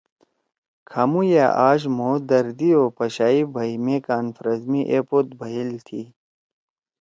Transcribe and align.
کھامُو 0.89 1.21
یأ 1.33 1.45
آج 1.69 1.81
مھو 1.97 2.11
دردی 2.29 2.69
او 2.77 2.83
پشائی 2.97 3.41
بھئی 3.53 3.73
مے 3.85 3.95
کانفرنس 4.07 4.61
می 4.71 4.81
ایپود 4.91 5.27
بھئیل 5.39 5.71
تھی۔ 5.85 6.01